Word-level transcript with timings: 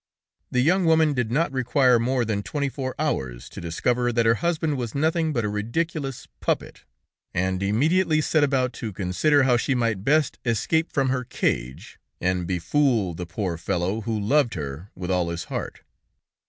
The 0.49 0.61
young 0.61 0.85
woman 0.85 1.13
did 1.13 1.29
not 1.31 1.51
require 1.51 1.99
more 1.99 2.25
than 2.25 2.41
twenty 2.41 2.69
four 2.69 2.95
hours 2.97 3.47
to 3.49 3.61
discover 3.61 4.11
that 4.11 4.25
her 4.25 4.33
husband 4.41 4.77
was 4.77 4.95
nothing 4.95 5.31
but 5.31 5.45
a 5.45 5.47
ridiculous 5.47 6.27
puppet, 6.39 6.85
and 7.35 7.61
immediately 7.61 8.19
set 8.19 8.43
about 8.43 8.73
to 8.81 8.91
consider 8.91 9.43
how 9.43 9.57
she 9.57 9.75
might 9.75 10.03
best 10.03 10.39
escape 10.43 10.91
from 10.91 11.09
her 11.09 11.23
cage, 11.23 11.99
and 12.19 12.47
befool 12.47 13.13
the 13.13 13.27
poor 13.27 13.57
fellow, 13.59 14.01
who 14.01 14.19
loved 14.19 14.55
her 14.55 14.89
with 14.95 15.11
all 15.11 15.29
his 15.29 15.43
heart. 15.43 15.83